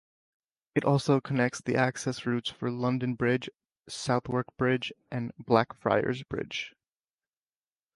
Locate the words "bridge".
3.13-3.51, 4.57-4.91, 6.23-6.73